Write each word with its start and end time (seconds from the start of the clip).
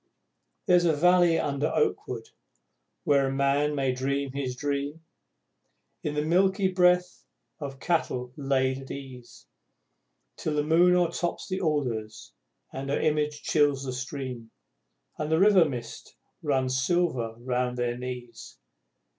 There's 0.65 0.85
a 0.85 0.95
valley, 0.95 1.37
under 1.37 1.67
oakwood, 1.67 2.27
where 3.03 3.27
a 3.27 3.31
man 3.31 3.75
may 3.75 3.91
dream 3.93 4.31
his 4.31 4.55
dream, 4.55 5.01
In 6.01 6.15
the 6.15 6.23
milky 6.25 6.69
breath 6.69 7.23
of 7.59 7.79
cattle 7.79 8.33
laid 8.35 8.79
at 8.79 8.89
ease, 8.89 9.45
Till 10.37 10.55
the 10.55 10.63
moon 10.63 10.95
o'ertops 10.95 11.47
the 11.47 11.61
alders, 11.61 12.33
and 12.73 12.89
her 12.89 12.99
image 12.99 13.43
chills 13.43 13.83
the 13.83 13.93
stream, 13.93 14.49
And 15.19 15.31
the 15.31 15.37
river 15.39 15.65
mist 15.65 16.15
runs 16.41 16.81
silver 16.83 17.35
round 17.37 17.77
their 17.77 17.95
knees! 17.95 18.57